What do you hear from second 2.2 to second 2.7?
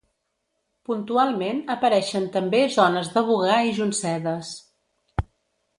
també